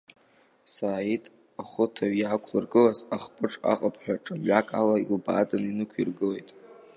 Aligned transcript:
Сааид 0.73 1.23
ахәыҭаҩ 1.61 2.13
иаақәлыргылаз 2.17 2.99
ахпыҿ 3.15 3.53
аҟыԥҳәа 3.71 4.23
ҿамҩак 4.23 4.67
ала 4.79 4.95
илбааданы 5.03 5.67
инықәиргылеит. 5.69 6.49